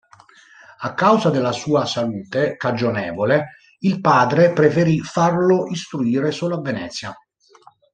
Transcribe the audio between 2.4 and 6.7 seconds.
cagionevole, il padre preferì farlo istruire solo a